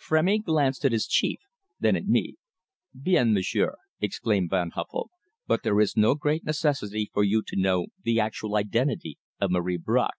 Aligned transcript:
Frémy 0.00 0.40
glanced 0.40 0.84
at 0.84 0.92
his 0.92 1.04
chief, 1.04 1.40
then 1.80 1.96
at 1.96 2.06
me. 2.06 2.36
"Bien, 3.02 3.34
m'sieur," 3.34 3.74
exclaimed 4.00 4.48
Van 4.48 4.70
Huffel. 4.70 5.10
"But 5.48 5.64
there 5.64 5.80
is 5.80 5.96
no 5.96 6.14
great 6.14 6.44
necessity 6.44 7.10
for 7.12 7.24
you 7.24 7.42
to 7.48 7.56
know 7.60 7.86
the 8.04 8.20
actual 8.20 8.54
identity 8.54 9.18
of 9.40 9.50
Marie 9.50 9.78
Bracq. 9.78 10.12